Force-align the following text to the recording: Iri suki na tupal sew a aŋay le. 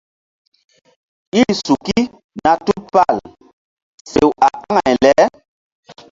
Iri 1.39 1.53
suki 1.65 1.99
na 2.43 2.51
tupal 2.65 3.17
sew 4.11 4.29
a 4.45 4.47
aŋay 4.67 4.93
le. 5.03 5.13